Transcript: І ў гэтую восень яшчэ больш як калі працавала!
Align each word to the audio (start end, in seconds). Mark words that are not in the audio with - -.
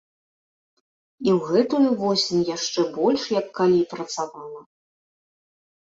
І 1.23 1.29
ў 1.37 1.49
гэтую 1.49 1.89
восень 2.01 2.47
яшчэ 2.55 2.81
больш 2.97 3.21
як 3.39 3.47
калі 3.61 3.81
працавала! 3.93 4.61